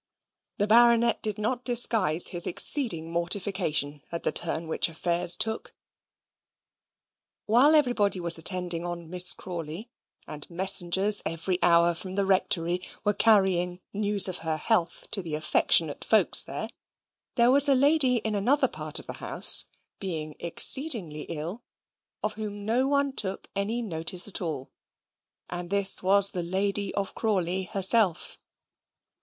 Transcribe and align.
The 0.57 0.65
Baronet 0.65 1.21
did 1.21 1.37
not 1.37 1.63
disguise 1.63 2.29
his 2.29 2.47
exceeding 2.47 3.11
mortification 3.11 4.01
at 4.11 4.23
the 4.23 4.31
turn 4.31 4.67
which 4.67 4.89
affairs 4.89 5.35
took. 5.35 5.75
While 7.45 7.75
everybody 7.75 8.19
was 8.19 8.35
attending 8.39 8.83
on 8.83 9.11
Miss 9.11 9.35
Crawley, 9.35 9.91
and 10.27 10.49
messengers 10.49 11.21
every 11.23 11.61
hour 11.61 11.93
from 11.93 12.15
the 12.15 12.25
Rectory 12.25 12.81
were 13.03 13.13
carrying 13.13 13.79
news 13.93 14.27
of 14.27 14.39
her 14.39 14.57
health 14.57 15.07
to 15.11 15.21
the 15.21 15.35
affectionate 15.35 16.03
folks 16.03 16.41
there, 16.41 16.69
there 17.35 17.51
was 17.51 17.69
a 17.69 17.75
lady 17.75 18.15
in 18.15 18.33
another 18.33 18.67
part 18.67 18.97
of 18.97 19.05
the 19.05 19.13
house, 19.21 19.65
being 19.99 20.35
exceedingly 20.39 21.25
ill, 21.29 21.61
of 22.23 22.33
whom 22.33 22.65
no 22.65 22.87
one 22.87 23.13
took 23.15 23.49
any 23.55 23.83
notice 23.83 24.27
at 24.27 24.41
all; 24.41 24.71
and 25.47 25.69
this 25.69 26.01
was 26.01 26.31
the 26.31 26.41
lady 26.41 26.91
of 26.95 27.13
Crawley 27.13 27.65
herself. 27.65 28.39